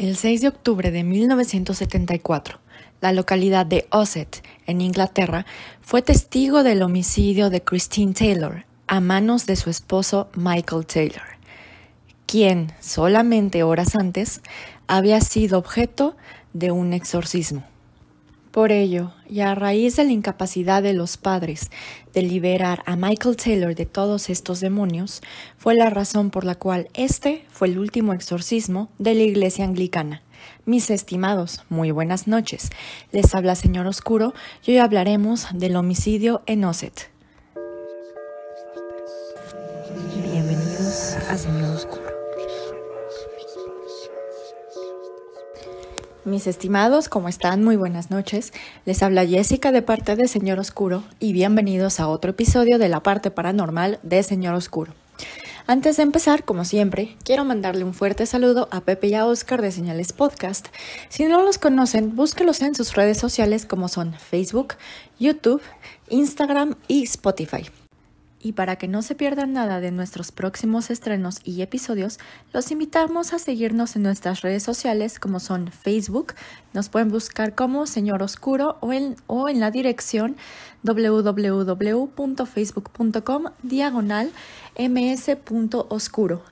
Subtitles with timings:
[0.00, 2.58] El 6 de octubre de 1974,
[3.02, 5.44] la localidad de Osset, en Inglaterra,
[5.82, 11.26] fue testigo del homicidio de Christine Taylor a manos de su esposo Michael Taylor,
[12.24, 14.40] quien solamente horas antes
[14.86, 16.16] había sido objeto
[16.54, 17.62] de un exorcismo.
[18.50, 21.70] Por ello, y a raíz de la incapacidad de los padres
[22.12, 25.22] de liberar a Michael Taylor de todos estos demonios,
[25.56, 30.22] fue la razón por la cual este fue el último exorcismo de la iglesia anglicana.
[30.64, 32.70] Mis estimados, muy buenas noches.
[33.12, 34.34] Les habla Señor Oscuro
[34.66, 37.08] y hoy hablaremos del homicidio en Osset.
[40.32, 41.99] Bienvenidos a Señor Oscuro.
[46.26, 47.64] Mis estimados, ¿cómo están?
[47.64, 48.52] Muy buenas noches.
[48.84, 53.02] Les habla Jessica de parte de Señor Oscuro y bienvenidos a otro episodio de la
[53.02, 54.92] parte paranormal de Señor Oscuro.
[55.66, 59.62] Antes de empezar, como siempre, quiero mandarle un fuerte saludo a Pepe y a Oscar
[59.62, 60.68] de Señales Podcast.
[61.08, 64.74] Si no los conocen, búsquelos en sus redes sociales como son Facebook,
[65.18, 65.62] YouTube,
[66.10, 67.64] Instagram y Spotify.
[68.42, 72.18] Y para que no se pierdan nada de nuestros próximos estrenos y episodios,
[72.54, 76.32] los invitamos a seguirnos en nuestras redes sociales como son Facebook,
[76.72, 79.16] nos pueden buscar como Señor Oscuro o en,
[79.60, 80.38] la dirección
[80.82, 84.32] www.facebook.com diagonal
[84.78, 86.42] ms.oscuro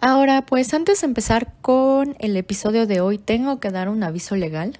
[0.00, 4.36] Ahora, pues antes de empezar con el episodio de hoy, tengo que dar un aviso
[4.36, 4.78] legal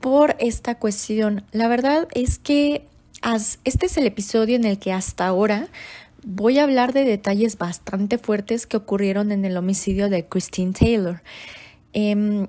[0.00, 1.44] por esta cuestión.
[1.52, 2.86] La verdad es que
[3.64, 5.68] este es el episodio en el que hasta ahora
[6.24, 11.22] voy a hablar de detalles bastante fuertes que ocurrieron en el homicidio de Christine Taylor.
[11.92, 12.48] Em,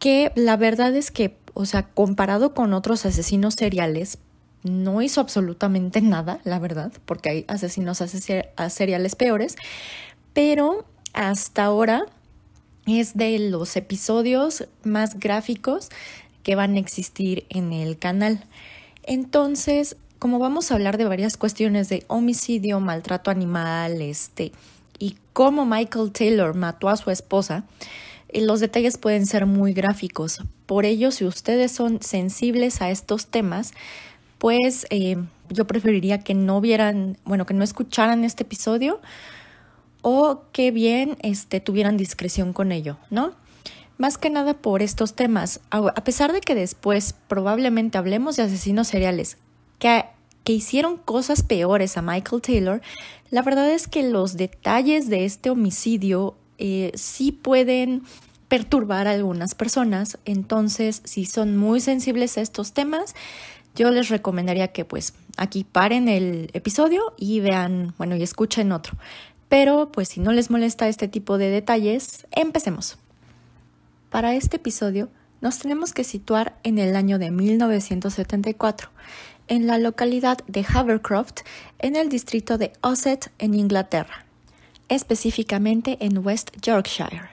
[0.00, 4.18] que la verdad es que, o sea, comparado con otros asesinos seriales,
[4.64, 8.02] no hizo absolutamente nada, la verdad, porque hay asesinos
[8.68, 9.56] seriales peores,
[10.32, 12.06] pero hasta ahora
[12.86, 15.88] es de los episodios más gráficos
[16.42, 18.44] que van a existir en el canal.
[19.04, 24.52] Entonces, como vamos a hablar de varias cuestiones de homicidio, maltrato animal, este,
[24.98, 27.64] y cómo Michael Taylor mató a su esposa,
[28.28, 30.40] eh, los detalles pueden ser muy gráficos.
[30.66, 33.72] Por ello, si ustedes son sensibles a estos temas,
[34.38, 35.16] pues eh,
[35.50, 39.00] yo preferiría que no vieran, bueno, que no escucharan este episodio
[40.02, 43.32] o que bien este, tuvieran discreción con ello, ¿no?
[43.98, 48.88] Más que nada por estos temas, a pesar de que después probablemente hablemos de asesinos
[48.88, 49.38] seriales
[49.78, 50.04] que,
[50.44, 52.82] que hicieron cosas peores a Michael Taylor,
[53.30, 58.02] la verdad es que los detalles de este homicidio eh, sí pueden
[58.48, 63.14] perturbar a algunas personas, entonces si son muy sensibles a estos temas,
[63.74, 68.98] yo les recomendaría que pues aquí paren el episodio y vean, bueno, y escuchen otro.
[69.52, 72.96] Pero pues si no les molesta este tipo de detalles, empecemos.
[74.08, 75.10] Para este episodio
[75.42, 78.88] nos tenemos que situar en el año de 1974,
[79.48, 81.42] en la localidad de Havercroft,
[81.80, 84.24] en el distrito de Osset, en Inglaterra,
[84.88, 87.28] específicamente en West Yorkshire.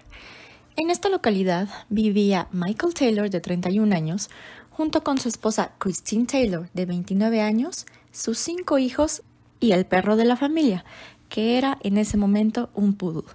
[0.75, 4.29] En esta localidad vivía Michael Taylor, de 31 años,
[4.72, 9.22] junto con su esposa Christine Taylor, de 29 años, sus cinco hijos
[9.62, 10.84] y el perro de la familia,
[11.29, 13.31] que era en ese momento un poodle.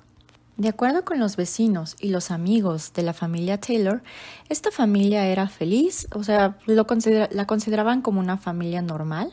[0.57, 4.03] De acuerdo con los vecinos y los amigos de la familia Taylor,
[4.49, 6.87] esta familia era feliz, o sea, lo
[7.31, 9.33] la consideraban como una familia normal,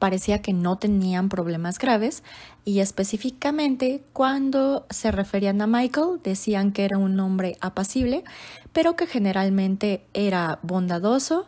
[0.00, 2.24] parecía que no tenían problemas graves
[2.64, 8.24] y específicamente cuando se referían a Michael decían que era un hombre apacible,
[8.72, 11.46] pero que generalmente era bondadoso,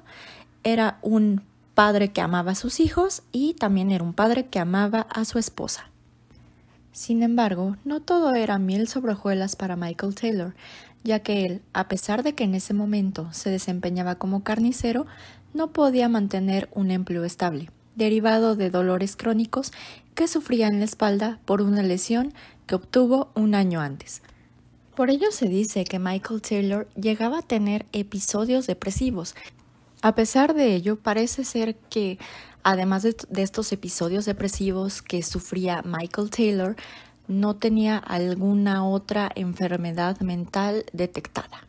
[0.63, 1.43] era un
[1.75, 5.39] padre que amaba a sus hijos y también era un padre que amaba a su
[5.39, 5.90] esposa.
[6.93, 10.55] Sin embargo, no todo era miel sobre hojuelas para Michael Taylor,
[11.05, 15.07] ya que él, a pesar de que en ese momento se desempeñaba como carnicero,
[15.55, 19.73] no podía mantener un empleo estable, derivado de dolores crónicos
[20.15, 22.35] que sufría en la espalda por una lesión
[22.67, 24.23] que obtuvo un año antes.
[24.95, 29.35] Por ello se dice que Michael Taylor llegaba a tener episodios depresivos.
[30.03, 32.19] A pesar de ello, parece ser que
[32.63, 36.77] Además de, estos episodios depresivos que sufría Michael Taylor,
[37.27, 41.67] no tenía alguna otra enfermedad mental detectada.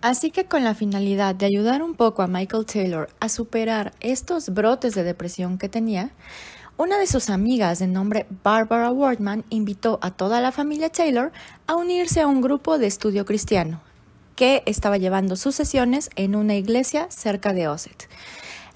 [0.00, 4.50] Así que con la finalidad de ayudar un poco a Michael Taylor a superar estos
[4.50, 6.10] brotes de depresión que tenía,
[6.76, 11.32] una de sus amigas de nombre Barbara Wardman invitó a toda la familia Taylor
[11.66, 13.80] a unirse a un grupo de estudio cristiano
[14.34, 18.08] que estaba llevando sus sesiones en una iglesia cerca de Osset.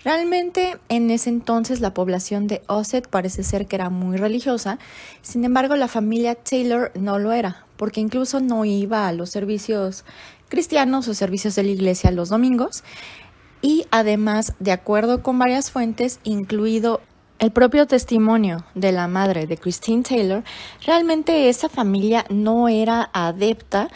[0.03, 4.79] Realmente en ese entonces la población de Osset parece ser que era muy religiosa,
[5.21, 10.05] sin embargo la familia Taylor no lo era, porque incluso no iba a los servicios
[10.49, 12.83] cristianos o servicios de la iglesia los domingos,
[13.63, 17.03] y además, de acuerdo con varias fuentes, incluido
[17.39, 20.45] el propio testimonio de la madre de Christine Taylor,
[20.87, 23.89] realmente esa familia no era adepta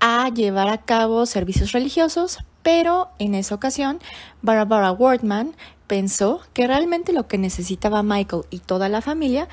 [0.00, 3.98] a llevar a cabo servicios religiosos, pero en esa ocasión
[4.40, 5.54] Barbara Wardman
[5.86, 9.48] pensó que realmente lo que necesitaba Michael y toda la familia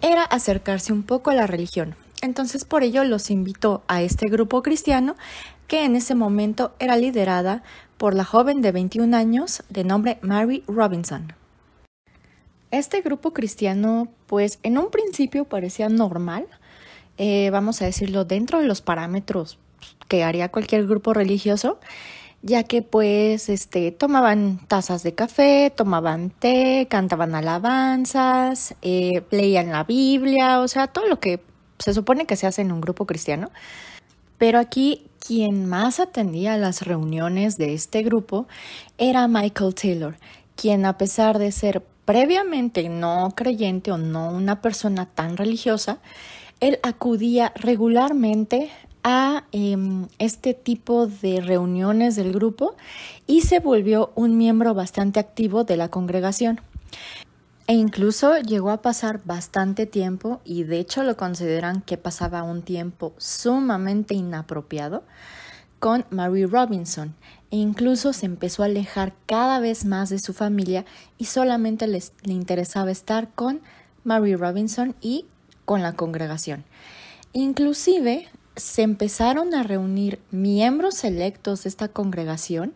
[0.00, 1.94] era acercarse un poco a la religión.
[2.22, 5.16] Entonces por ello los invitó a este grupo cristiano
[5.68, 7.62] que en ese momento era liderada
[7.98, 11.32] por la joven de 21 años de nombre Mary Robinson.
[12.70, 16.46] Este grupo cristiano pues en un principio parecía normal,
[17.18, 19.58] eh, vamos a decirlo, dentro de los parámetros
[20.08, 21.78] que haría cualquier grupo religioso,
[22.46, 29.82] ya que pues este tomaban tazas de café, tomaban té, cantaban alabanzas, eh, leían la
[29.82, 31.40] Biblia, o sea, todo lo que
[31.78, 33.50] se supone que se hace en un grupo cristiano.
[34.38, 38.46] Pero aquí quien más atendía a las reuniones de este grupo
[38.96, 40.16] era Michael Taylor,
[40.54, 45.98] quien a pesar de ser previamente no creyente o no una persona tan religiosa,
[46.60, 48.70] él acudía regularmente
[49.08, 52.74] a em, este tipo de reuniones del grupo
[53.28, 56.60] y se volvió un miembro bastante activo de la congregación.
[57.68, 62.62] E incluso llegó a pasar bastante tiempo y de hecho lo consideran que pasaba un
[62.62, 65.04] tiempo sumamente inapropiado
[65.78, 67.14] con Mary Robinson
[67.52, 70.84] e incluso se empezó a alejar cada vez más de su familia
[71.16, 73.60] y solamente le interesaba estar con
[74.02, 75.26] Mary Robinson y
[75.64, 76.64] con la congregación.
[77.32, 82.74] Inclusive se empezaron a reunir miembros electos de esta congregación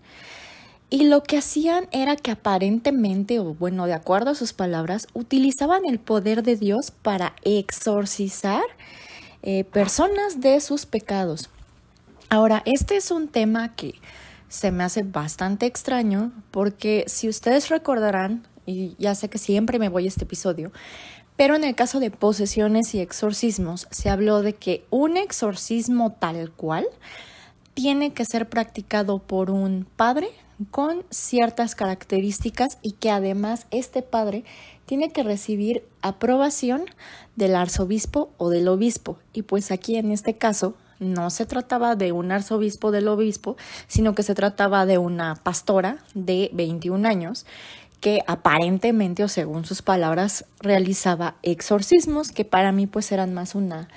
[0.91, 5.85] y lo que hacían era que aparentemente, o bueno, de acuerdo a sus palabras, utilizaban
[5.87, 8.65] el poder de Dios para exorcizar
[9.43, 11.49] eh, personas de sus pecados.
[12.29, 13.95] Ahora, este es un tema que
[14.49, 19.89] se me hace bastante extraño porque si ustedes recordarán, y ya sé que siempre me
[19.89, 20.73] voy a este episodio,
[21.41, 26.51] pero en el caso de posesiones y exorcismos, se habló de que un exorcismo tal
[26.51, 26.87] cual
[27.73, 30.29] tiene que ser practicado por un padre
[30.71, 34.45] con ciertas características y que además este padre
[34.85, 36.85] tiene que recibir aprobación
[37.37, 39.17] del arzobispo o del obispo.
[39.33, 43.57] Y pues aquí en este caso no se trataba de un arzobispo del obispo,
[43.89, 47.47] sino que se trataba de una pastora de 21 años
[48.01, 53.89] que aparentemente o según sus palabras realizaba exorcismos que para mí pues eran más una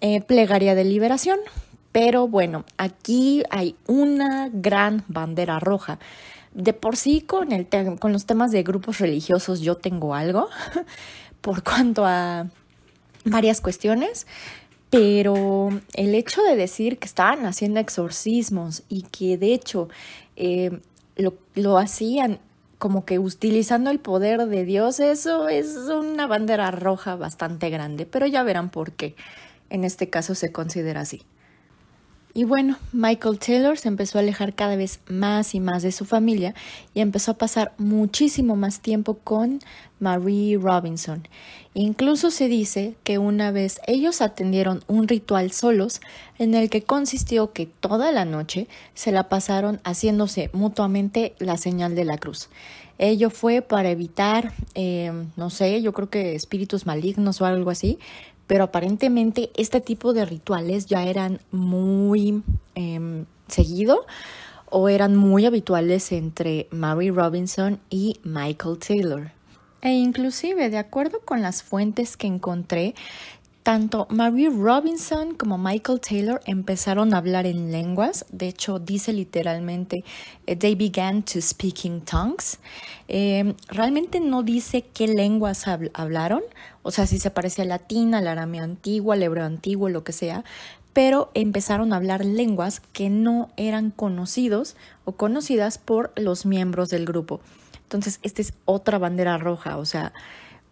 [0.00, 1.38] eh, plegaria de liberación.
[1.92, 5.98] Pero bueno, aquí hay una gran bandera roja.
[6.52, 10.48] De por sí con, el con los temas de grupos religiosos yo tengo algo
[11.40, 12.48] por cuanto a
[13.24, 14.26] varias cuestiones,
[14.90, 19.88] pero el hecho de decir que estaban haciendo exorcismos y que de hecho
[20.36, 20.80] eh,
[21.16, 22.40] lo, lo hacían
[22.86, 28.28] como que utilizando el poder de Dios, eso es una bandera roja bastante grande, pero
[28.28, 29.16] ya verán por qué
[29.70, 31.22] en este caso se considera así.
[32.36, 36.04] Y bueno, Michael Taylor se empezó a alejar cada vez más y más de su
[36.04, 36.54] familia
[36.92, 39.60] y empezó a pasar muchísimo más tiempo con
[40.00, 41.26] Marie Robinson.
[41.72, 46.02] Incluso se dice que una vez ellos atendieron un ritual solos
[46.38, 51.94] en el que consistió que toda la noche se la pasaron haciéndose mutuamente la señal
[51.94, 52.50] de la cruz.
[52.98, 57.98] Ello fue para evitar, eh, no sé, yo creo que espíritus malignos o algo así,
[58.46, 62.42] pero aparentemente este tipo de rituales ya eran muy
[62.74, 64.06] eh, seguido
[64.70, 69.30] o eran muy habituales entre Mary Robinson y Michael Taylor.
[69.82, 72.94] E inclusive, de acuerdo con las fuentes que encontré,
[73.66, 78.24] tanto Mary Robinson como Michael Taylor empezaron a hablar en lenguas.
[78.30, 80.04] De hecho, dice literalmente,
[80.46, 82.60] eh, they began to speak in tongues.
[83.08, 86.42] Eh, realmente no dice qué lenguas hablaron,
[86.84, 90.12] o sea, si se parecía al latín, al arameo antiguo, al hebreo antiguo, lo que
[90.12, 90.44] sea,
[90.92, 97.04] pero empezaron a hablar lenguas que no eran conocidos o conocidas por los miembros del
[97.04, 97.40] grupo.
[97.82, 100.12] Entonces, esta es otra bandera roja, o sea,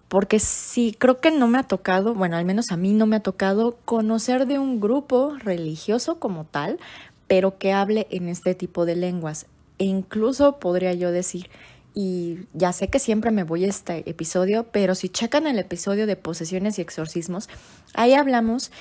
[0.09, 3.17] porque sí, creo que no me ha tocado, bueno, al menos a mí no me
[3.17, 6.79] ha tocado conocer de un grupo religioso como tal,
[7.27, 9.47] pero que hable en este tipo de lenguas.
[9.79, 11.51] E incluso podría yo decir,
[11.95, 16.07] y ya sé que siempre me voy a este episodio, pero si checan el episodio
[16.07, 17.49] de posesiones y exorcismos,
[17.95, 18.73] ahí hablamos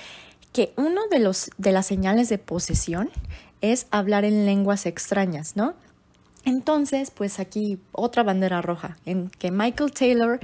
[0.51, 3.10] que uno de los de las señales de posesión
[3.62, 5.74] es hablar en lenguas extrañas, ¿no?
[6.46, 10.39] Entonces, pues aquí otra bandera roja, en que Michael Taylor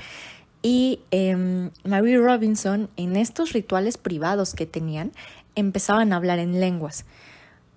[0.61, 1.35] y eh,
[1.83, 5.11] Mary Robinson en estos rituales privados que tenían
[5.55, 7.05] empezaban a hablar en lenguas.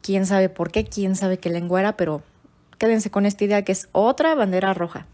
[0.00, 2.22] Quién sabe por qué, quién sabe qué lengua era, pero
[2.78, 5.06] quédense con esta idea que es otra bandera roja.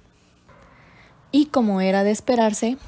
[1.31, 2.79] Y como era de esperarse,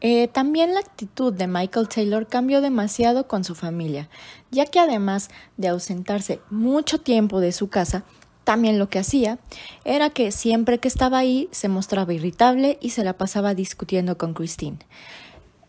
[0.00, 4.08] eh, también la actitud de Michael Taylor cambió demasiado con su familia,
[4.50, 5.28] ya que además
[5.58, 8.04] de ausentarse mucho tiempo de su casa,
[8.50, 9.38] también lo que hacía
[9.84, 14.34] era que siempre que estaba ahí se mostraba irritable y se la pasaba discutiendo con
[14.34, 14.78] Christine.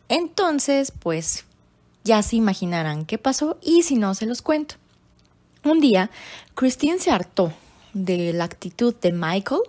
[0.09, 1.45] Entonces, pues
[2.03, 4.77] ya se imaginarán qué pasó y si no se los cuento.
[5.63, 6.09] Un día,
[6.55, 7.53] Christine se hartó
[7.93, 9.61] de la actitud de Michael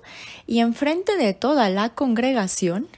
[0.46, 2.88] y enfrente de toda la congregación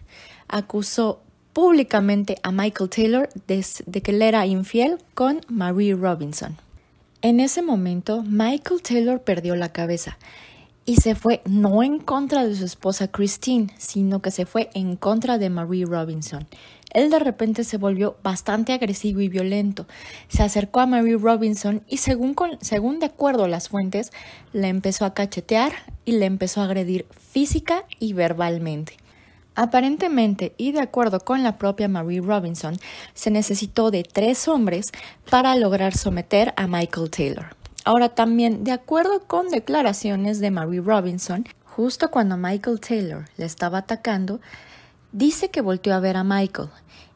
[0.47, 3.65] acusó públicamente a Michael Taylor de,
[4.01, 6.57] que él era infiel con Marie Robinson.
[7.25, 10.19] En ese momento, Michael Taylor perdió la cabeza
[10.85, 14.97] y se fue no en contra de su esposa Christine, sino que se fue en
[14.97, 16.47] contra de Marie Robinson.
[16.91, 19.87] Él de repente se volvió bastante agresivo y violento.
[20.29, 24.13] Se acercó a Marie Robinson y según, según de acuerdo a las fuentes,
[24.53, 25.73] le empezó a cachetear
[26.05, 28.99] y le empezó a agredir física y verbalmente.
[29.57, 32.77] Aparentemente, y de acuerdo con la propia Marie Robinson,
[33.15, 34.87] se necesitó de tres hombres
[35.31, 37.57] para lograr someter a Michael Taylor.
[37.85, 43.79] Ahora también, de acuerdo con declaraciones de Marie Robinson, justo cuando Michael Taylor le estaba
[43.79, 44.41] atacando,
[45.13, 46.71] dice que volteó a ver a Michael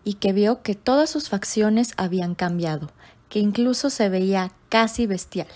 [0.04, 2.90] y que vio que todas sus facciones habían cambiado,
[3.28, 5.48] que incluso se veía casi bestial,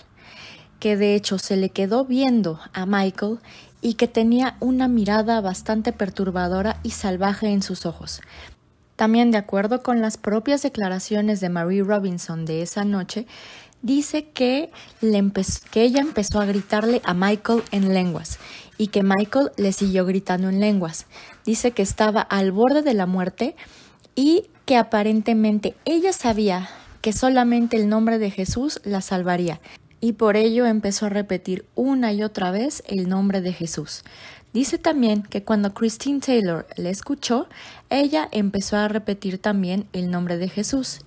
[0.79, 3.39] que de hecho se le quedó viendo a Michael
[3.83, 8.21] y que tenía una mirada bastante perturbadora y salvaje en sus ojos.
[8.95, 13.27] También de acuerdo con las propias declaraciones de Marie Robinson de esa noche,
[13.81, 14.71] dice que,
[15.01, 18.39] ella empezó a gritarle a Michael en lenguas
[18.77, 21.05] y que Michael le siguió gritando en lenguas.
[21.45, 23.55] Dice que estaba al borde de la muerte
[24.15, 26.69] y que aparentemente ella sabía
[27.01, 29.59] que solamente el nombre de Jesús la salvaría
[30.03, 34.03] y por ello empezó a repetir una y otra vez el nombre de Jesús.
[34.51, 37.47] Dice también que cuando Christine Taylor le escuchó,
[37.89, 40.99] ella empezó a repetir también el nombre de Jesús.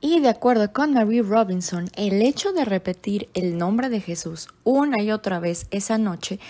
[0.00, 5.00] Y de acuerdo con Marie Robinson, el hecho de repetir el nombre de Jesús una
[5.00, 6.40] y otra vez esa noche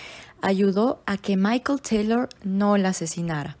[0.41, 3.55] ayudó a que Michael Taylor no la asesinara.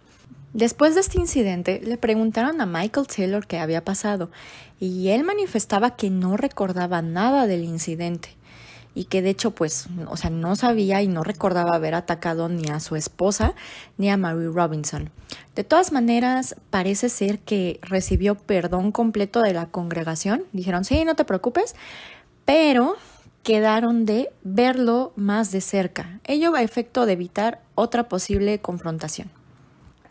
[0.57, 4.31] Después de este incidente, le preguntaron a Michael Taylor qué había pasado
[4.79, 8.29] y él manifestaba que no recordaba nada del incidente
[8.95, 12.69] y que de hecho pues, o sea, no sabía y no recordaba haber atacado ni
[12.71, 13.53] a su esposa
[13.99, 15.11] ni a Mary Robinson.
[15.53, 20.45] De todas maneras, parece ser que recibió perdón completo de la congregación.
[20.53, 21.75] Dijeron, sí, no te preocupes,
[22.45, 22.95] pero
[23.43, 29.29] quedaron de verlo más de cerca, ello a efecto de evitar otra posible confrontación.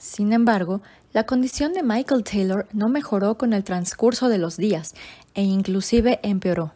[0.07, 0.83] Sin embargo,
[1.13, 4.95] la condición de Michael Taylor no mejoró con el transcurso de los días
[5.35, 6.73] e inclusive empeoró.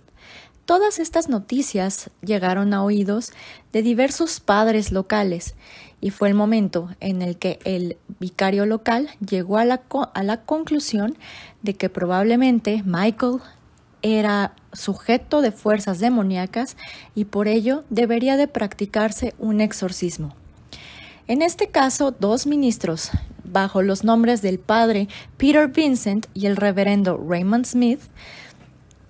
[0.64, 3.30] Todas estas noticias llegaron a oídos
[3.72, 5.54] de diversos padres locales
[6.00, 11.16] y fue el momento en el que el vicario local llegó a la, conclusión
[11.62, 13.38] de que probablemente Michael
[14.02, 16.76] era sujeto de fuerzas demoníacas
[17.14, 20.34] y por ello debería de practicarse un exorcismo.
[21.30, 23.12] En este caso, dos ministros,
[23.44, 25.06] bajo los nombres del padre
[25.36, 28.00] Peter Vincent y el reverendo Raymond Smith,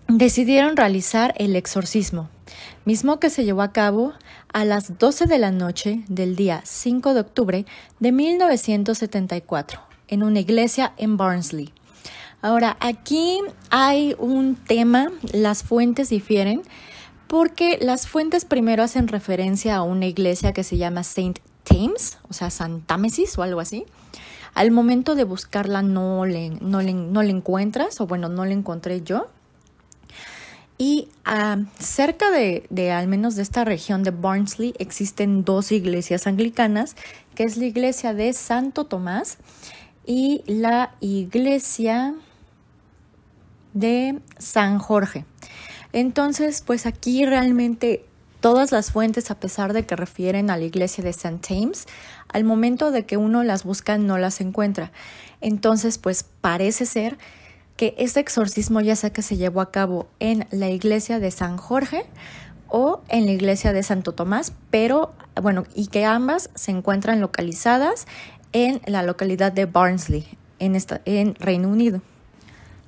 [0.07, 2.29] decidieron realizar el exorcismo,
[2.85, 4.12] mismo que se llevó a cabo
[4.53, 7.67] a las 12 de la noche del día 5 de octubre
[8.00, 11.73] de 1974 en una iglesia en Barnsley.
[12.43, 16.61] Ahora, aquí hay un tema, las fuentes difieren,
[17.29, 21.39] porque las fuentes primero hacen referencia a una iglesia que se llama Saint
[21.71, 23.87] Thames, o sea, Santámesis o algo así.
[24.55, 29.29] Al momento de buscarla no le, no le, encuentras, o bueno, no la encontré yo.
[30.77, 36.27] Y ah, cerca de, de, al menos de esta región de Barnsley, existen dos iglesias
[36.27, 36.97] anglicanas,
[37.35, 39.39] que es la iglesia de Santo Tomás
[40.05, 42.15] y la iglesia
[43.73, 45.25] de San Jorge.
[45.93, 48.05] Entonces, pues aquí realmente
[48.41, 51.41] Todas las fuentes, a pesar de que refieren a la iglesia de St.
[51.47, 51.87] James,
[52.29, 54.93] al momento de que uno las busca no las encuentra.
[55.41, 57.19] Entonces, pues parece ser
[57.77, 61.57] que este exorcismo ya sea que se llevó a cabo en la iglesia de San
[61.57, 62.05] Jorge
[62.69, 68.07] o en la iglesia de Santo Tomás, pero bueno, y que ambas se encuentran localizadas
[68.53, 70.27] en la localidad de Barnsley,
[70.59, 72.01] en, esta, en Reino Unido.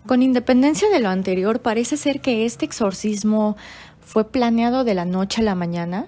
[0.07, 3.57] Con independencia de lo anterior, parece ser que este exorcismo
[4.03, 6.07] fue planeado de la noche a la mañana,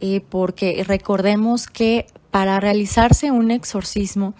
[0.00, 4.34] eh, porque recordemos que para realizarse un exorcismo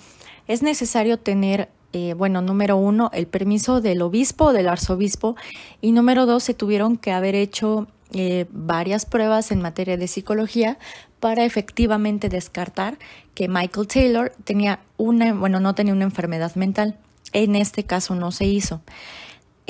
[0.46, 5.36] es necesario tener, eh, bueno, número uno, el permiso del obispo o del arzobispo
[5.80, 10.78] y número dos, se tuvieron que haber hecho eh, varias pruebas en materia de psicología
[11.20, 12.98] para efectivamente descartar
[13.34, 16.96] que Michael Taylor tenía una, bueno, no tenía una enfermedad mental.
[17.32, 18.80] En este caso no se hizo.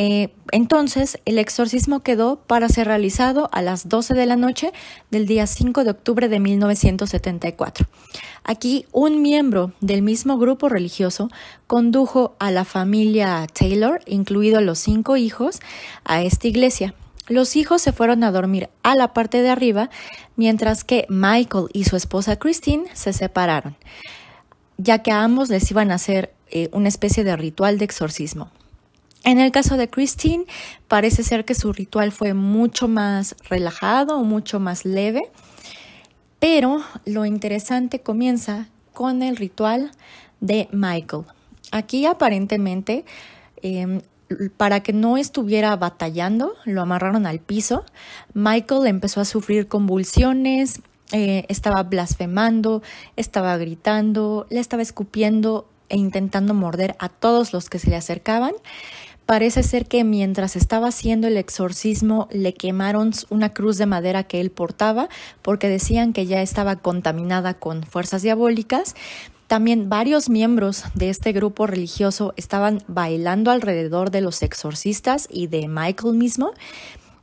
[0.02, 4.72] Eh, entonces, el exorcismo quedó para ser realizado a las 12 de la noche
[5.10, 7.86] del día 5 de octubre de 1974.
[8.42, 11.28] Aquí, un miembro del mismo grupo religioso
[11.66, 15.60] condujo a la familia Taylor, incluidos los cinco hijos,
[16.04, 16.94] a esta iglesia.
[17.28, 19.90] Los hijos se fueron a dormir a la parte de arriba,
[20.34, 23.76] mientras que Michael y su esposa Christine se separaron,
[24.78, 28.50] ya que a ambos les iban a hacer eh, una especie de ritual de exorcismo.
[29.24, 30.46] En el caso de Christine,
[30.88, 35.30] parece ser que su ritual fue mucho más relajado, mucho más leve,
[36.38, 39.90] pero lo interesante comienza con el ritual
[40.40, 41.24] de Michael.
[41.70, 43.04] Aquí aparentemente,
[43.62, 44.00] em,
[44.56, 47.84] para que no estuviera batallando, lo amarraron al piso.
[48.32, 50.80] Michael empezó a sufrir convulsiones,
[51.12, 52.82] eh, estaba blasfemando,
[53.16, 58.52] estaba gritando, le estaba escupiendo e intentando morder a todos los que se le acercaban.
[59.30, 64.40] Parece ser que mientras estaba haciendo el exorcismo le quemaron una cruz de madera que
[64.40, 65.08] él portaba
[65.40, 68.96] porque decían que ya estaba contaminada con fuerzas diabólicas.
[69.46, 75.68] También varios miembros de este grupo religioso estaban bailando alrededor de los exorcistas y de
[75.68, 76.50] Michael mismo.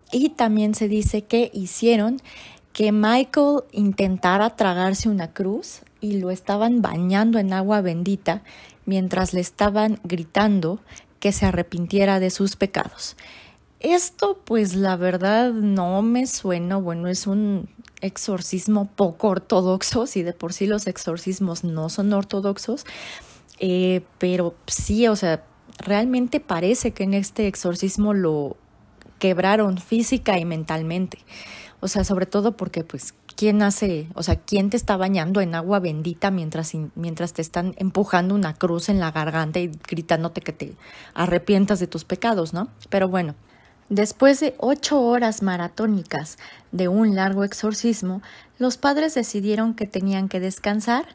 [0.10, 2.22] Y también se dice que hicieron
[2.72, 8.44] que Michael intentara tragarse una cruz y lo estaban bañando en agua bendita
[8.86, 10.80] mientras le estaban gritando
[11.28, 13.18] que se arrepintiera de sus pecados.
[13.82, 17.68] Esto pues la verdad no me suena, bueno, es un
[18.00, 22.86] exorcismo poco ortodoxo, si de por sí los exorcismos no son ortodoxos,
[23.60, 25.44] eh, pero sí, o sea,
[25.80, 28.56] realmente parece que en este exorcismo lo
[29.20, 31.18] quebraron física y mentalmente.
[31.82, 35.56] O sea, sobre todo porque pues quién hace, o sea, quién te está bañando en
[35.56, 40.52] agua bendita mientras, mientras te están empujando una cruz en la garganta y gritándote que
[40.52, 40.76] te
[41.14, 42.68] arrepientas de tus pecados, ¿no?
[42.90, 43.36] Pero bueno,
[43.90, 46.38] después de ocho horas maratónicas
[46.72, 48.24] de un largo exorcismo,
[48.58, 51.06] los padres decidieron que tenían que descansar,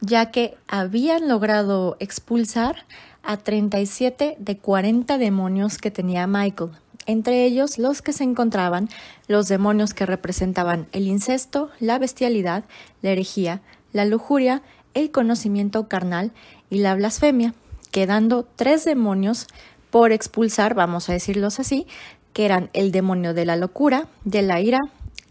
[0.00, 2.86] ya que habían logrado expulsar
[3.22, 6.72] a 37 de 40 demonios que tenía Michael
[7.08, 8.88] entre ellos los que se encontraban
[9.28, 12.64] los demonios que representaban el incesto, la bestialidad,
[13.00, 16.32] la herejía, la lujuria, el conocimiento carnal
[16.68, 17.54] y la blasfemia,
[17.90, 19.46] quedando tres demonios
[19.90, 21.86] por expulsar, vamos a decirlos así,
[22.34, 24.80] que eran el demonio de la locura, de la ira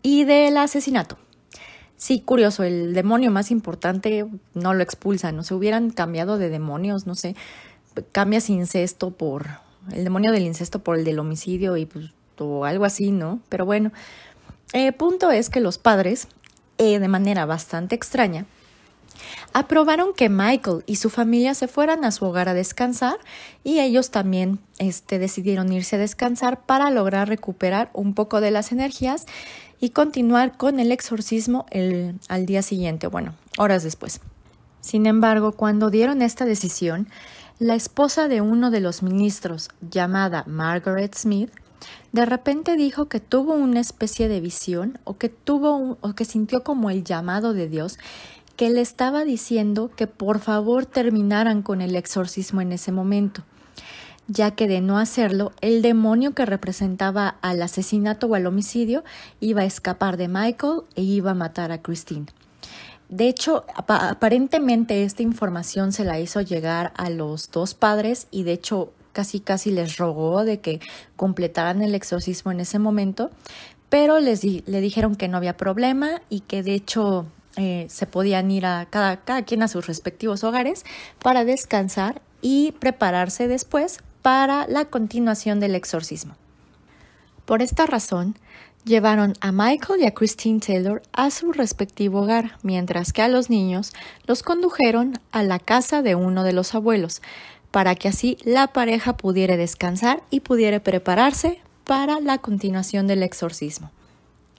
[0.01, 1.19] y del asesinato.
[1.95, 7.05] Sí, curioso, el demonio más importante no lo expulsan, no se hubieran cambiado de demonios,
[7.05, 7.35] no sé,
[8.11, 12.85] cambias incesto por el demonio del incesto por el del homicidio y pues, o algo
[12.85, 13.39] así, ¿no?
[13.49, 13.91] Pero bueno,
[14.73, 16.27] el punto es que los padres,
[16.77, 18.45] eh, de manera bastante extraña,
[19.53, 23.17] aprobaron que Michael y su familia se fueran a su hogar a descansar
[23.63, 28.71] y ellos también este, decidieron irse a descansar para lograr recuperar un poco de las
[28.71, 29.25] energías
[29.79, 34.21] y continuar con el exorcismo el, al día siguiente, bueno, horas después.
[34.81, 37.09] Sin embargo, cuando dieron esta decisión,
[37.59, 41.49] la esposa de uno de los ministros, llamada Margaret Smith,
[42.11, 46.63] de repente dijo que tuvo una especie de visión o que tuvo o que sintió
[46.63, 47.97] como el llamado de Dios
[48.57, 53.43] que le estaba diciendo que por favor terminaran con el exorcismo en ese momento,
[54.27, 59.03] ya que de no hacerlo, el demonio que representaba al asesinato o al homicidio
[59.39, 62.27] iba a escapar de Michael e iba a matar a Christine.
[63.09, 68.53] De hecho, aparentemente esta información se la hizo llegar a los dos padres y de
[68.53, 70.79] hecho casi casi les rogó de que
[71.15, 73.31] completaran el exorcismo en ese momento,
[73.89, 78.51] pero les le dijeron que no había problema y que de hecho eh, se podían
[78.51, 80.83] ir a cada, cada quien a sus respectivos hogares
[81.19, 86.35] para descansar y prepararse después para la continuación del exorcismo.
[87.45, 88.37] Por esta razón,
[88.85, 93.49] llevaron a Michael y a Christine Taylor a su respectivo hogar, mientras que a los
[93.49, 93.93] niños
[94.25, 97.21] los condujeron a la casa de uno de los abuelos,
[97.71, 103.91] para que así la pareja pudiera descansar y pudiera prepararse para la continuación del exorcismo.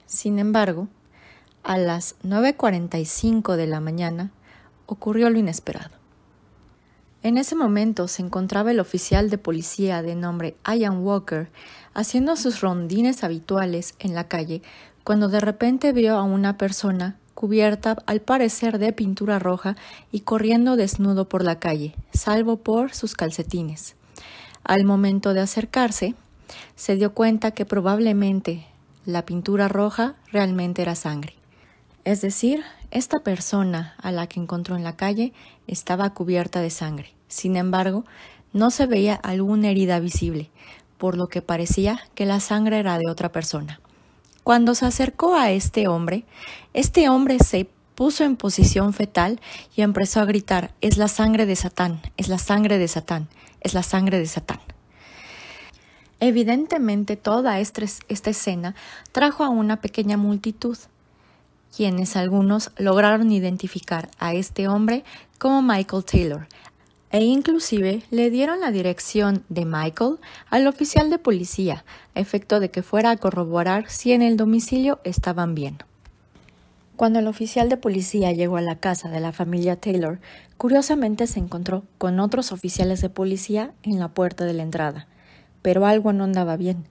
[0.07, 0.89] Sin embargo,
[1.63, 4.31] a las 9.45 de la mañana
[4.87, 5.99] ocurrió lo inesperado.
[7.23, 11.51] En ese momento se encontraba el oficial de policía de nombre Ian Walker
[11.99, 14.63] haciendo sus rondines habituales en la calle
[15.03, 19.75] cuando de repente vio a una persona cubierta al parecer de pintura roja
[20.13, 23.97] y corriendo desnudo por la calle, salvo por sus calcetines.
[24.63, 26.15] Al momento de acercarse,
[26.77, 28.65] se dio cuenta que probablemente
[29.05, 31.35] la pintura roja realmente era sangre.
[32.05, 35.33] Es decir, esta persona a la que encontró en la calle
[35.67, 37.13] estaba cubierta de sangre.
[37.27, 38.05] Sin embargo,
[38.53, 40.51] no se veía alguna herida visible,
[40.99, 43.81] por lo que parecía que la sangre era de otra persona.
[44.45, 46.25] Cuando se acercó a este hombre,
[46.75, 49.41] este hombre se puso en posición fetal
[49.75, 53.29] y empezó a gritar, es la sangre de Satán, es la sangre de Satán,
[53.61, 54.61] es la sangre de Satán.
[56.21, 58.75] Evidentemente toda esta, escena
[59.13, 60.77] trajo a una pequeña multitud,
[61.77, 65.05] quienes algunos lograron identificar a este hombre
[65.39, 66.49] como Michael Taylor,
[67.11, 70.19] e inclusive le dieron la dirección de Michael
[70.51, 75.01] al oficial de policía, a efecto de que fuera a corroborar si en el domicilio
[75.05, 75.79] estaban bien.
[76.97, 80.19] Cuando el oficial de policía llegó a la casa de la familia Taylor,
[80.57, 85.07] curiosamente se encontró con otros oficiales de policía en la puerta de la entrada,
[85.63, 86.87] pero algo no andaba bien,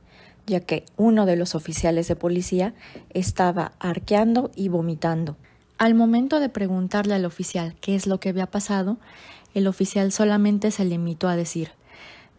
[0.46, 2.74] ya que uno de los oficiales de policía
[3.10, 5.36] estaba arqueando y vomitando.
[5.78, 8.98] Al momento de preguntarle al oficial qué es lo que había pasado,
[9.58, 11.72] el oficial solamente se limitó a decir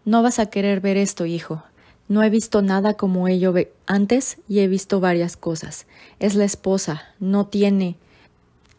[0.05, 1.63] No vas a querer ver esto, hijo.
[2.09, 3.55] No he visto nada como ello
[3.87, 5.87] antes y he visto varias cosas.
[6.19, 7.97] Es la esposa, no tiene.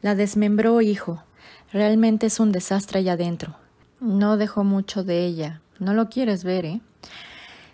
[0.01, 1.23] La desmembró, hijo.
[1.71, 3.55] Realmente es un desastre allá adentro.
[3.99, 5.61] No dejó mucho de ella.
[5.77, 6.81] No lo quieres ver, ¿eh?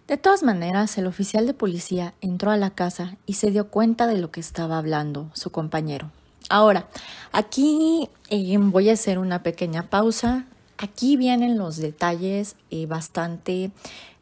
[0.07, 4.05] De todas maneras, el oficial de policía entró a la casa y se dio cuenta
[4.05, 6.11] de lo que estaba hablando su compañero.
[6.49, 6.87] Ahora,
[7.31, 10.45] aquí eh, voy a hacer una pequeña pausa.
[10.77, 13.71] Aquí vienen los detalles eh, bastante,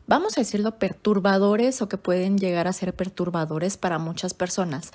[0.05, 4.91] vamos a decirlo, perturbadores o que pueden llegar a ser perturbadores para muchas personas.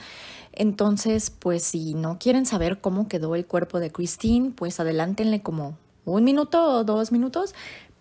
[0.53, 5.77] Entonces, pues si no quieren saber cómo quedó el cuerpo de Christine, pues adelántenle como
[6.05, 7.55] un minuto o dos minutos.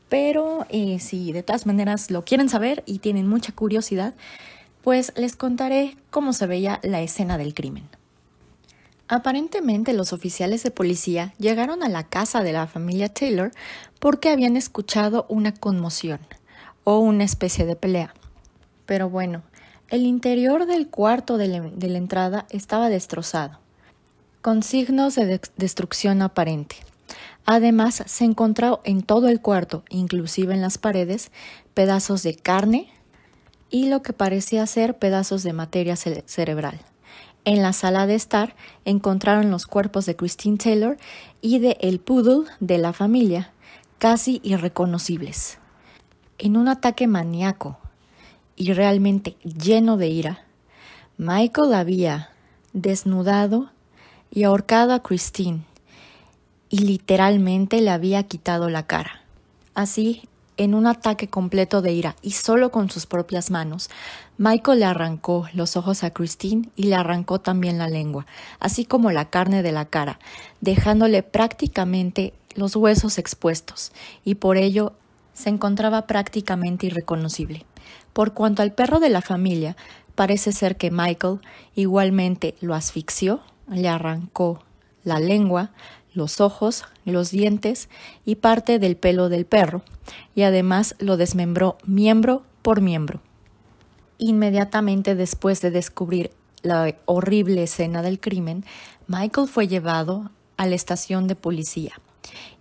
[0.09, 4.13] Pero eh, si de todas maneras lo quieren saber y tienen mucha curiosidad,
[4.81, 7.89] pues les contaré cómo se veía la escena del crimen.
[9.09, 13.51] Aparentemente los oficiales de policía llegaron a la casa de la familia Taylor
[13.99, 16.19] porque habían escuchado una conmoción
[16.83, 18.13] o una especie de pelea.
[18.85, 19.43] Pero bueno,
[19.89, 23.59] el interior del cuarto de la, entrada estaba destrozado,
[24.41, 26.75] con signos de destrucción aparente.
[27.45, 31.31] Además, se encontró en todo el cuarto, inclusive en las paredes,
[31.73, 32.89] pedazos de carne
[33.69, 36.81] y lo que parecía ser pedazos de materia cerebral.
[37.47, 40.97] En la sala de estar encontraron los cuerpos de Christine Taylor
[41.39, 43.53] y de el poodle de la familia,
[43.99, 45.57] casi irreconocibles.
[46.39, 47.77] En un ataque maníaco
[48.57, 50.43] y realmente lleno de ira,
[51.17, 52.31] Michael había
[52.73, 53.69] desnudado
[54.29, 55.61] y ahorcado a Christine
[56.69, 59.21] y literalmente le había quitado la cara.
[59.73, 63.89] Así en un ataque completo de ira y solo con sus propias manos,
[64.37, 68.25] Michael le arrancó los ojos a Christine y le arrancó también la lengua,
[68.59, 70.19] así como la carne de la cara,
[70.61, 73.91] dejándole prácticamente los huesos expuestos,
[74.25, 74.93] y por ello
[75.33, 77.65] se encontraba prácticamente irreconocible.
[78.13, 79.77] Por cuanto al perro de la familia,
[80.15, 81.39] parece ser que Michael
[81.75, 84.63] igualmente lo asfixió, le arrancó
[85.03, 85.71] la lengua,
[86.17, 87.87] los ojos, los dientes
[88.25, 89.83] y parte del pelo del perro,
[90.35, 93.21] y además lo desmembró miembro por miembro.
[94.17, 96.31] Inmediatamente después de descubrir
[96.63, 98.65] la horrible escena del crimen,
[99.07, 101.93] Michael fue llevado a la estación de policía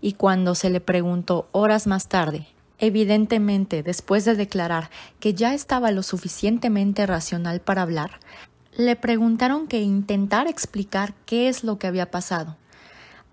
[0.01, 2.47] y cuando se le preguntó horas más tarde,
[2.79, 8.21] evidentemente después de declarar que ya estaba lo suficientemente racional para hablar,
[8.77, 12.57] le preguntaron que intentara explicar qué es lo que había pasado.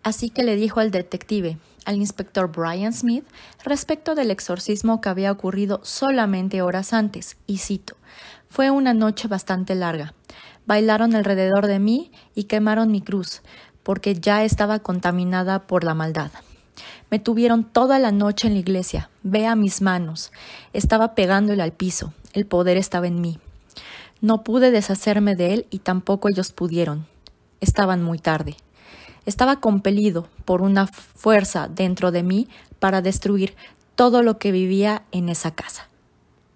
[0.04, 3.26] Así que le dijo al detective, al inspector Brian Smith,
[3.63, 7.96] respecto del exorcismo que había ocurrido solamente horas antes, y cito,
[8.50, 10.13] fue una noche bastante larga.
[10.66, 13.42] Bailaron alrededor de mí y quemaron mi cruz,
[13.82, 16.32] porque ya estaba contaminada por la maldad.
[17.10, 19.10] Me tuvieron toda la noche en la iglesia.
[19.22, 20.32] Vea mis manos.
[20.72, 22.13] Estaba pegándole al piso.
[22.34, 23.39] El poder estaba en mí.
[24.20, 27.06] No pude deshacerme de él y tampoco ellos pudieron.
[27.60, 28.56] Estaban muy tarde.
[29.26, 32.48] Estaba compelido por una fuerza dentro de mí
[32.80, 33.56] para destruir
[33.96, 35.88] todo lo que vivía en esa casa.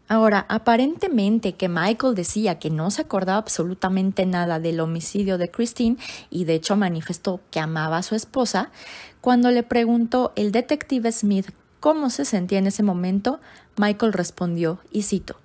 [0.10, 5.98] Ahora, aparentemente que Michael decía que no se acordaba absolutamente nada del homicidio de Christine
[6.30, 8.72] y de hecho manifestó que amaba a su esposa,
[9.20, 11.50] cuando le preguntó el detective Smith
[11.82, 13.42] cómo se sentía en ese momento,
[13.76, 15.36] Michael respondió, y cito,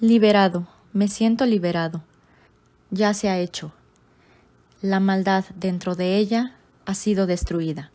[0.00, 2.02] Liberado, me siento liberado.
[2.90, 3.72] ya se ha hecho.
[4.80, 6.54] La maldad dentro de ella
[6.86, 7.90] ha sido destruida.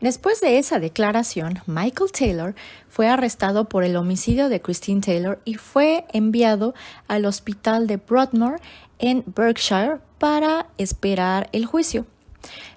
[0.00, 2.54] Después de esa declaración, Michael Taylor
[2.88, 6.74] fue arrestado por el homicidio de Christine Taylor y fue enviado
[7.06, 8.60] al hospital de Broadmoor
[8.98, 12.04] en Berkshire para esperar el juicio.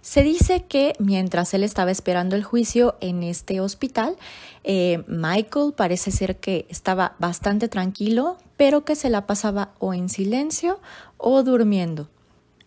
[0.01, 4.17] Se dice que mientras él estaba esperando el juicio en este hospital,
[4.63, 10.09] eh, Michael parece ser que estaba bastante tranquilo, pero que se la pasaba o en
[10.09, 10.79] silencio
[11.17, 12.07] o durmiendo.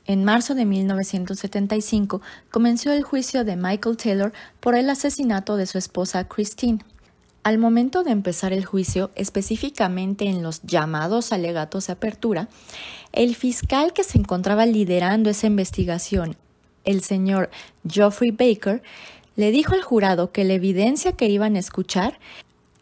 [0.06, 5.78] En marzo de 1975 comenzó el juicio de Michael Taylor por el asesinato de su
[5.78, 6.80] esposa Christine.
[7.42, 12.48] Al momento de empezar el juicio, específicamente en los llamados alegatos de apertura,
[13.12, 16.36] el fiscal que se encontraba liderando esa investigación,
[16.84, 17.50] el señor
[17.88, 18.82] Geoffrey Baker,
[19.36, 22.18] le dijo al jurado que la evidencia que iban a escuchar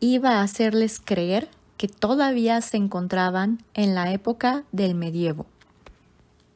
[0.01, 5.47] iba a hacerles creer que todavía se encontraban en la época del medievo.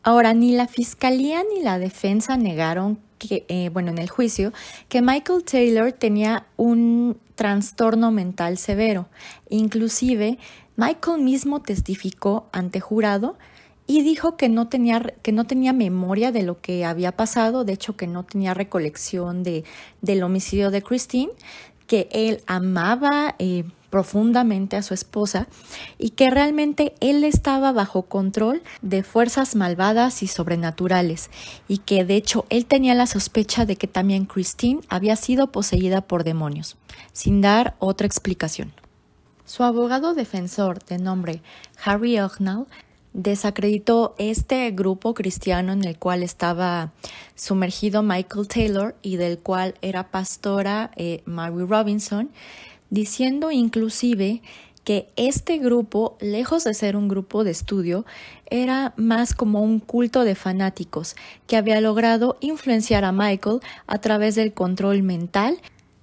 [0.03, 4.53] Ahora, ni la fiscalía ni la defensa negaron que, eh, bueno, en el juicio,
[4.89, 9.09] que Michael Taylor tenía un trastorno mental severo.
[9.49, 10.39] Inclusive,
[10.77, 13.37] Michael mismo testificó ante jurado
[13.87, 17.75] y dijo que no tenía, que no tenía memoria de lo que había pasado, de
[17.75, 19.65] hecho que no tenía recolección de,
[20.01, 21.33] del homicidio de Christine,
[21.87, 25.49] que él amaba eh, profundamente a su esposa
[25.99, 31.29] y que realmente él estaba bajo control de fuerzas malvadas y sobrenaturales
[31.69, 36.01] y que de hecho él tenía la sospecha de que también Christine había sido poseída
[36.01, 36.79] por demonios,
[37.13, 38.73] sin dar otra explicación.
[39.45, 41.43] Su abogado defensor de nombre
[41.85, 42.67] Harry Ognall
[43.13, 46.93] desacreditó este grupo cristiano en el cual estaba
[47.35, 52.31] sumergido Michael Taylor y del cual era pastora eh, Mary Robinson
[52.93, 54.43] diciendo inclusive
[54.85, 58.05] que este grupo, lejos de ser un grupo de estudio,
[58.51, 64.35] era más como un culto de fanáticos que había logrado influenciar a Michael a través
[64.35, 65.59] del control mental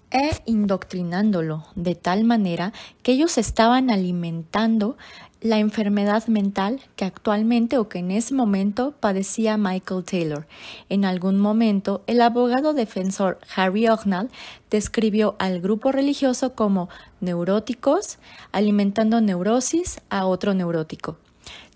[0.09, 2.73] e indoctrinándolo de tal manera
[3.03, 4.97] que ellos estaban alimentando
[5.41, 10.47] la enfermedad mental que actualmente o que en ese momento padecía Michael Taylor.
[10.89, 14.29] En algún momento, el abogado defensor Harry Ognall
[14.69, 16.89] describió al grupo religioso como
[17.21, 18.17] neuróticos,
[18.51, 21.17] alimentando neurosis a otro neurótico.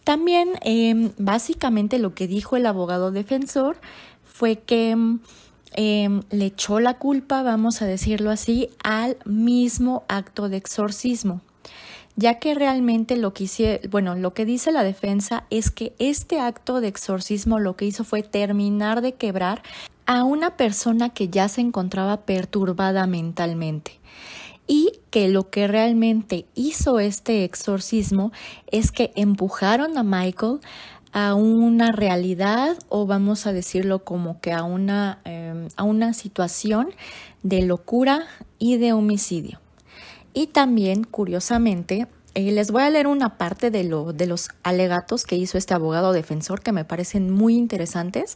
[0.04, 3.78] También, em, básicamente, lo que dijo el abogado defensor
[4.26, 4.92] fue que
[5.76, 11.42] em, le echó la culpa, vamos a decirlo así, al mismo acto de exorcismo
[12.16, 16.82] ya que realmente lo que bueno, lo que dice la defensa es que este acto
[16.82, 19.64] de exorcismo lo que hizo fue terminar de quebrar
[20.06, 24.00] a una persona que ya se encontraba perturbada mentalmente
[24.68, 28.32] y que lo que realmente hizo este exorcismo
[28.72, 30.60] es que empujaron a Michael
[31.12, 36.90] a una realidad o vamos a decirlo como que a una, em, a una situación
[37.44, 38.26] de locura
[38.58, 39.63] y de homicidio.
[40.34, 45.26] Y también, curiosamente, eh, les voy a leer una parte de, lo, de los alegatos
[45.26, 48.36] que hizo este abogado defensor que me parecen muy interesantes,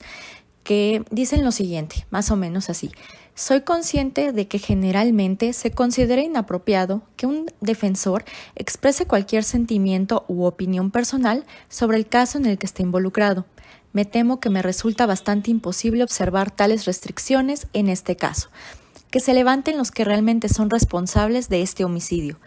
[0.64, 2.92] que dicen lo siguiente, más o menos así.
[3.34, 10.44] Soy consciente de que generalmente se considera inapropiado que un defensor exprese cualquier sentimiento u
[10.44, 13.46] opinión personal sobre el caso en el que esté involucrado.
[13.94, 18.50] Me temo que me resulta bastante imposible observar tales restricciones en este caso
[19.12, 22.40] que se levanten los que realmente son responsables de este homicidio.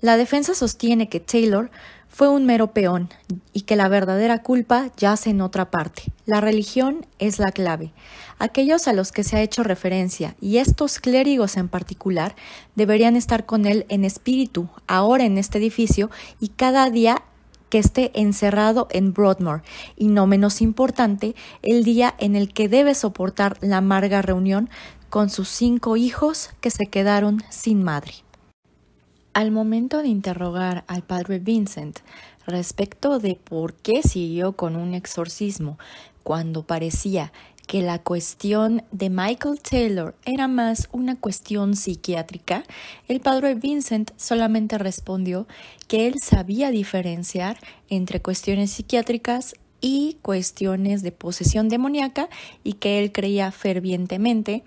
[0.00, 1.70] La defensa sostiene que Taylor
[2.08, 3.08] fue un mero peón
[3.52, 6.04] y que la verdadera culpa yace en otra parte.
[6.26, 7.92] La religión es la clave.
[8.38, 12.36] Aquellos a los que se ha hecho referencia, y estos clérigos en particular,
[12.76, 17.22] deberían estar con él en espíritu, ahora en este edificio, y cada día
[17.68, 19.62] que esté encerrado en Broadmoor,
[19.96, 24.70] y no menos importante, el día en el que debe soportar la amarga reunión
[25.14, 28.14] con sus cinco hijos que se quedaron sin madre.
[29.32, 32.00] Al momento de interrogar al padre Vincent
[32.48, 35.78] respecto de por qué siguió con un exorcismo
[36.24, 37.32] cuando parecía
[37.68, 42.64] que la cuestión de Michael Taylor era más una cuestión psiquiátrica,
[43.06, 45.46] el padre Vincent solamente respondió
[45.86, 52.30] que él sabía diferenciar entre cuestiones psiquiátricas y cuestiones de posesión demoníaca
[52.64, 54.64] y que él creía fervientemente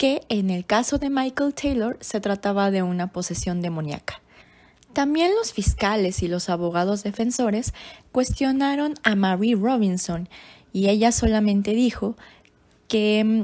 [0.00, 4.22] que en el caso de Michael Taylor se trataba de una posesión demoníaca.
[4.94, 7.74] También los fiscales y los abogados defensores
[8.10, 10.30] cuestionaron a Marie Robinson
[10.72, 12.16] y ella solamente dijo
[12.88, 13.42] que mm,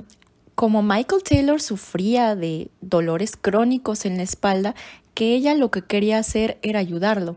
[0.55, 4.75] como Michael Taylor sufría de dolores crónicos en la espalda,
[5.13, 7.37] que ella lo que quería hacer era ayudarlo.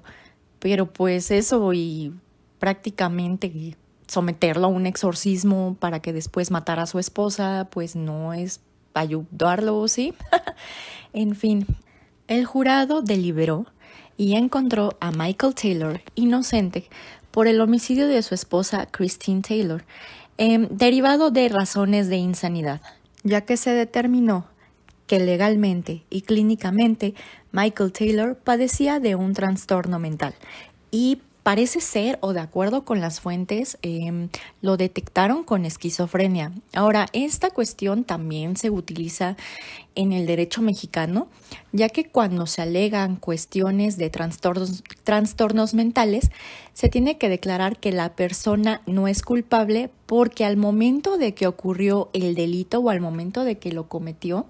[0.60, 2.14] Pero pues eso y
[2.58, 3.76] prácticamente
[4.08, 8.62] someterlo a un exorcismo para que después matara a su esposa, pues no es
[8.94, 10.14] ayudarlo, ¿sí?
[11.14, 11.66] en fin,
[12.28, 13.66] el jurado deliberó
[14.18, 16.90] y encontró a Michael Taylor inocente
[17.32, 19.84] por el homicidio de su esposa Christine Taylor,
[20.38, 22.82] em, derivado de razones de insanidad,
[23.24, 24.46] ya que se determinó
[25.08, 27.16] que legalmente y clínicamente
[27.52, 30.36] Michael Taylor padecía de un trastorno mental
[30.92, 34.30] y parece ser, o de acuerdo con las fuentes, em,
[34.62, 36.52] lo detectaron con esquizofrenia.
[36.74, 39.38] Ahora, esta cuestión también se utiliza
[40.00, 41.28] en el derecho mexicano,
[41.74, 46.32] ya que cuando se alegan cuestiones de trastornos, mentales,
[46.74, 51.48] se tiene que declarar que la persona no es culpable porque al momento de que
[51.48, 54.46] ocurrió el delito o al momento de que lo cometió,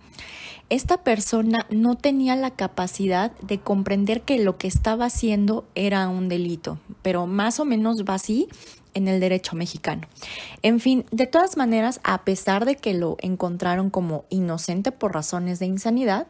[0.70, 6.30] esta persona no tenía la capacidad de comprender que lo que estaba haciendo era un
[6.30, 8.48] delito, pero más o menos va así
[8.94, 10.08] en el derecho mexicano.
[10.62, 15.60] En fin, de todas maneras, a pesar de que lo encontraron como inocente por razones
[15.60, 16.28] de insanidad,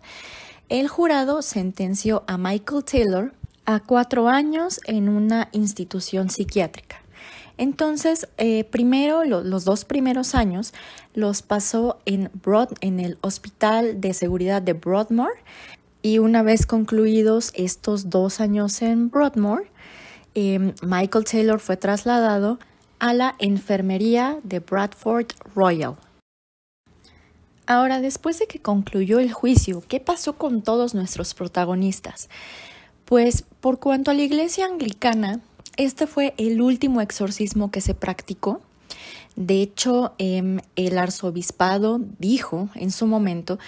[0.70, 3.34] el jurado sentenció a Michael Taylor
[3.66, 7.02] a cuatro años en una institución psiquiátrica.
[7.60, 10.74] Entonces, eh, primero, los dos primeros años
[11.14, 15.34] los pasó en, Broad, en el Hospital de Seguridad de Broadmoor
[16.02, 19.68] y una vez concluidos estos dos años en Broadmoor,
[20.40, 22.60] em, Michael Taylor fue trasladado
[23.00, 25.96] a la enfermería de Bradford Royal.
[27.66, 32.30] Ahora, después de que concluyó el juicio, ¿qué pasó con todos nuestros protagonistas?
[33.06, 35.40] Pues por cuanto a la iglesia anglicana,
[35.78, 38.62] este fue el último exorcismo que se practicó.
[39.36, 43.60] De hecho, em, el arzobispado dijo en su momento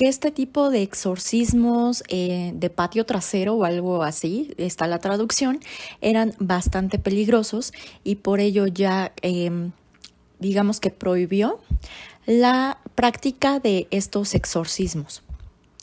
[0.00, 5.60] que este tipo de exorcismos eh, de patio trasero o algo así, está la traducción,
[6.00, 9.72] eran bastante peligrosos y por ello ya em,
[10.38, 11.60] digamos que prohibió
[12.24, 15.22] la práctica de estos exorcismos,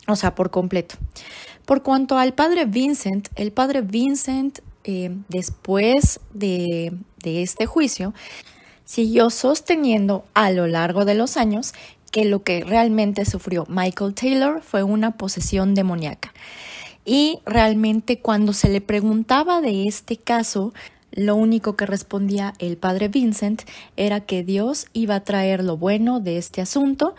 [0.08, 0.96] o sea, por completo.
[1.64, 8.14] Por cuanto al padre Vincent, el padre Vincent eh, después de, de este juicio,
[8.84, 11.72] siguió sosteniendo a lo largo de los años
[12.10, 16.32] que lo que realmente sufrió Michael Taylor fue una posesión demoníaca.
[17.04, 20.72] Y realmente cuando se le preguntaba de este caso,
[21.10, 23.62] lo único que respondía el padre Vincent
[23.96, 27.14] era que Dios iba a traer lo bueno de este asunto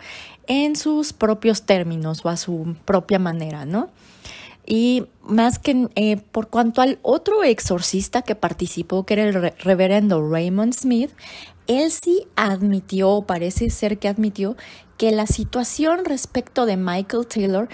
[0.46, 3.90] en sus propios términos o a su propia manera, ¿no?
[4.64, 10.28] Y más que eh, por cuanto al otro exorcista que participó, que era el reverendo
[10.30, 11.10] Raymond Smith,
[11.70, 14.56] él sí admitió, parece ser que admitió,
[14.98, 17.68] que la situación respecto de Michael Taylor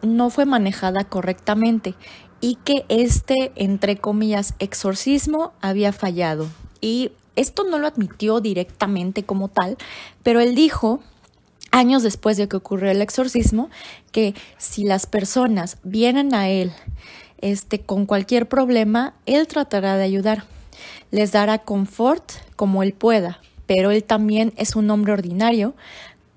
[0.00, 1.94] no fue manejada correctamente
[2.40, 6.48] y que este, entre comillas, exorcismo había fallado.
[6.80, 9.76] Y esto no lo admitió directamente como tal,
[10.22, 11.00] pero él dijo
[11.70, 13.68] años después de que ocurrió el exorcismo,
[14.12, 16.72] que si las personas vienen a él
[17.42, 20.44] este, con cualquier problema, él tratará de ayudar.
[21.10, 25.74] Les dará confort como él pueda, pero él también es un hombre ordinario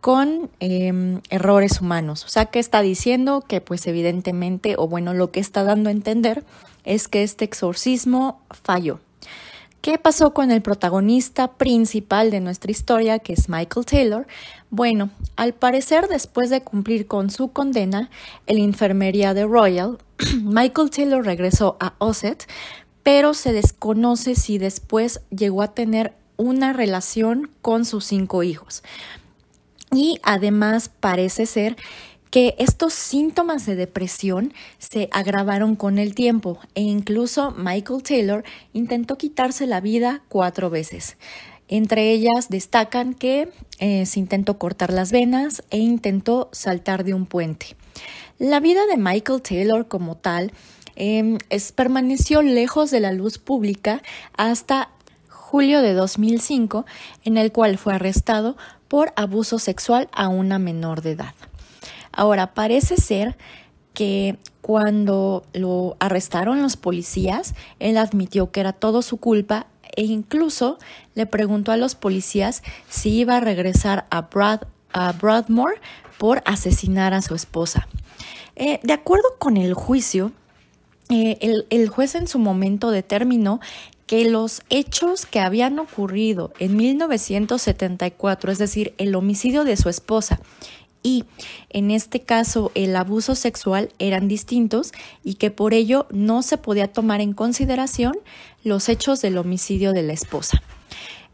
[0.02, 2.26] con em, errores humanos.
[2.26, 5.92] O sea, que está diciendo que pues evidentemente, o bueno, lo que está dando a
[5.92, 6.44] entender
[6.84, 9.00] es que este exorcismo falló.
[9.86, 14.28] ¿Qué pasó con el protagonista principal de nuestra historia, que es Michael Taylor?
[14.72, 18.10] Bueno, al parecer después de cumplir con su condena
[18.48, 20.00] en la enfermería de Royal,
[20.42, 22.48] Michael Taylor regresó a Osset,
[23.06, 28.82] pero se desconoce si después llegó a tener una relación con sus cinco hijos.
[29.92, 31.78] Y además parece ser
[32.32, 39.20] que estos síntomas de depresión se agravaron con el tiempo e incluso Michael Taylor intentó
[39.20, 41.16] quitarse la vida cuatro veces.
[41.68, 47.28] Entre ellas destacan que eh, se intentó cortar las venas e intentó saltar de un
[47.28, 47.76] puente.
[48.40, 50.52] La vida de Michael Taylor como tal
[50.96, 51.38] em,
[51.76, 54.02] permaneció lejos de la luz pública
[54.36, 54.90] hasta
[55.30, 56.86] julio de 2005,
[57.24, 61.34] en el cual fue arrestado por abuso sexual a una menor de edad.
[62.12, 63.38] Ahora, parece ser
[63.94, 70.78] que cuando lo arrestaron los policías, él admitió que era todo su culpa e incluso
[71.14, 75.80] le preguntó a los policías si iba a regresar a, Brad, a Broadmoor
[76.18, 77.88] por asesinar a su esposa.
[78.56, 80.32] Eh, de acuerdo con el juicio,
[81.10, 83.60] eh, el, juez en su momento determinó
[84.08, 90.40] que los hechos que habían ocurrido en 1974, es decir, el homicidio de su esposa
[91.04, 91.26] y
[91.70, 94.92] en este caso el abuso sexual eran distintos
[95.24, 98.18] y que por ello no se podía tomar en consideración
[98.64, 100.64] los hechos del homicidio de la esposa.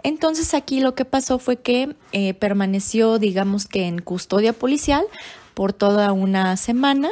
[0.04, 5.06] Entonces aquí lo que pasó fue que eh, permaneció, digamos que en custodia policial
[5.54, 7.12] por toda una semana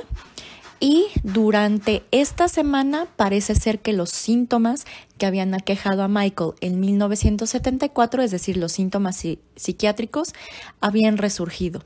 [0.79, 4.85] y durante esta semana parece ser que los síntomas
[5.17, 9.23] que habían aquejado a Michael en 1974, es decir, los síntomas
[9.55, 10.33] psiquiátricos,
[10.79, 11.83] habían resurgido.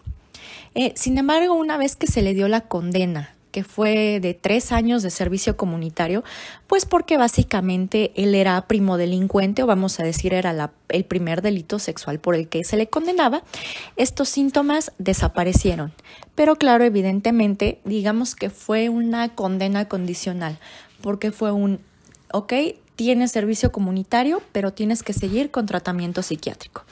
[0.75, 4.71] Eh, sin embargo, una vez que se le dio la condena que fue de tres
[4.71, 6.23] años de servicio comunitario,
[6.65, 11.77] pues porque básicamente él era primo delincuente o vamos a decir era el primer delito
[11.77, 13.43] sexual por el que se le condenaba,
[13.95, 15.93] estos síntomas desaparecieron.
[16.33, 20.57] Pero claro, evidentemente, digamos que fue una condena condicional,
[21.01, 21.79] porque fue un,
[22.31, 22.53] ok,
[22.95, 26.85] tienes servicio comunitario, pero tienes que seguir con tratamiento psiquiátrico.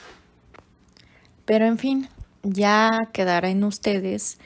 [1.44, 2.08] Pero en fin,
[2.44, 4.38] ya quedará en ustedes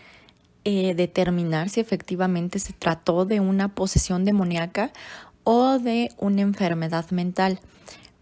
[0.69, 4.91] eh, determinar si efectivamente se trató de una posesión demoníaca
[5.45, 7.61] o de una enfermedad mental.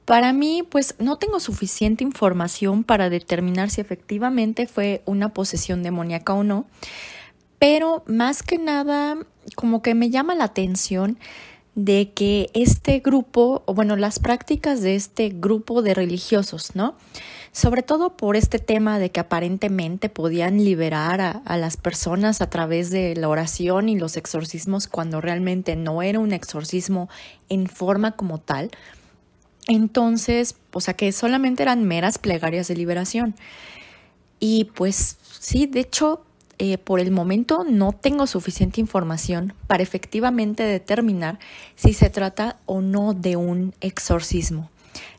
[0.04, 6.34] Para mí, pues no tengo suficiente información para determinar si efectivamente fue una posesión demoníaca
[6.34, 6.66] o no,
[7.58, 9.16] pero más que nada,
[9.56, 11.18] como que me llama la atención
[11.74, 16.94] de que este grupo, o bueno, las prácticas de este grupo de religiosos, ¿no?
[17.54, 22.90] Sobre todo por este tema de que aparentemente podían liberar a, las personas a través
[22.90, 27.08] de la oración y los exorcismos cuando realmente no era un exorcismo
[27.48, 28.72] en forma como tal.
[29.68, 33.36] Entonces, o sea que solamente eran meras plegarias de liberación.
[34.40, 36.24] Y pues sí, de hecho,
[36.58, 41.38] eh, por el momento no tengo suficiente información para efectivamente determinar
[41.76, 44.70] si se trata o no de un exorcismo.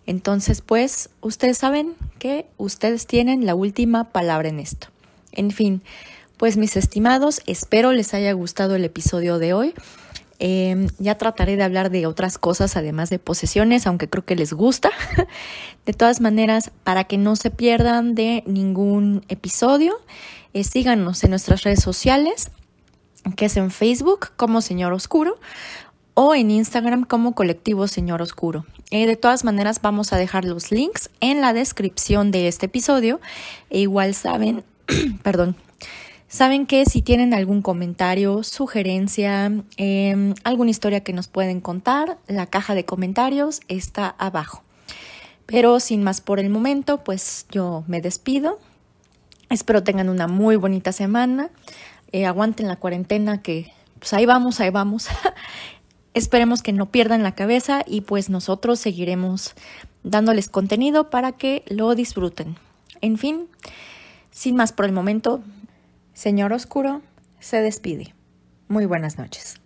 [0.08, 4.88] Entonces, pues, ustedes saben que ustedes tienen la última palabra en esto.
[5.32, 5.82] En fin,
[6.38, 9.74] pues mis estimados, espero les haya gustado el episodio de hoy.
[10.38, 14.52] Em, ya trataré de hablar de otras cosas además de posesiones, aunque creo que les
[14.54, 14.92] gusta.
[15.86, 19.96] de todas maneras, para que no se pierdan de ningún episodio,
[20.54, 22.52] eh, síganos en nuestras redes sociales,
[23.38, 25.40] que es en Facebook como Señor Oscuro
[26.16, 28.66] o en Instagram como colectivo Señor Oscuro.
[28.92, 33.20] Eh, de todas maneras vamos a dejar los links en la descripción de este episodio.
[33.70, 34.64] E igual saben,
[35.24, 35.56] perdón,
[36.28, 42.46] saben que si tienen algún comentario, sugerencia, em, alguna historia que nos pueden contar, la
[42.46, 44.64] caja de comentarios está abajo.
[45.48, 48.60] Pero sin más por el momento, pues yo me despido.
[49.50, 51.50] Espero tengan una muy bonita semana.
[52.12, 55.08] Eh, aguanten la cuarentena que pues ahí vamos, ahí vamos.
[56.16, 59.54] Esperemos que no pierdan la cabeza y pues nosotros seguiremos
[60.04, 62.56] dándoles contenido para que lo disfruten.
[63.02, 63.50] En fin,
[64.32, 65.44] sin más por el momento,
[66.14, 67.02] señor Oscuro
[67.42, 68.16] se despide.
[68.70, 69.60] Muy buenas noches.